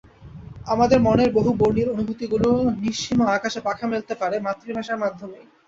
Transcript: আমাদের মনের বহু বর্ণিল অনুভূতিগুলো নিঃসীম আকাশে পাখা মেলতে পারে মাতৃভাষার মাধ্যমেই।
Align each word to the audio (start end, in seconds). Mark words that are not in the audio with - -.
আমাদের 0.65 0.99
মনের 1.01 1.29
বহু 1.33 1.51
বর্ণিল 1.53 1.87
অনুভূতিগুলো 1.89 2.49
নিঃসীম 2.81 3.19
আকাশে 3.29 3.59
পাখা 3.67 3.85
মেলতে 3.87 4.13
পারে 4.21 4.35
মাতৃভাষার 4.39 5.01
মাধ্যমেই। 5.03 5.45